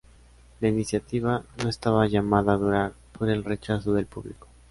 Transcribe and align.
La 0.61 0.67
iniciativa 0.67 1.43
no 1.61 1.69
estaba 1.69 2.07
llamada 2.07 2.53
a 2.53 2.57
durar, 2.57 2.93
por 3.19 3.29
el 3.29 3.43
rechazo 3.43 3.93
del 3.93 4.07
público. 4.07 4.47